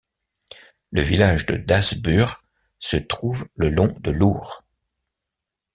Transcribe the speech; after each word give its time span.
Le 0.89 1.03
village 1.03 1.45
de 1.45 1.57
Dasburg 1.57 2.41
se 2.79 2.97
trouve 2.97 3.47
le 3.55 3.69
long 3.69 3.95
de 3.99 4.09
l’Our. 4.09 4.65